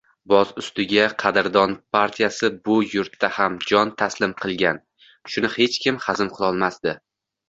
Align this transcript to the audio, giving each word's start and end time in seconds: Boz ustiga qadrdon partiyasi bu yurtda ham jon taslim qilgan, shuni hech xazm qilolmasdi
Boz 0.31 0.51
ustiga 0.59 1.01
qadrdon 1.23 1.75
partiyasi 1.97 2.49
bu 2.69 2.77
yurtda 2.93 3.29
ham 3.35 3.57
jon 3.73 3.91
taslim 4.03 4.33
qilgan, 4.39 4.79
shuni 5.35 5.53
hech 5.57 5.79
xazm 6.07 6.33
qilolmasdi 6.39 6.95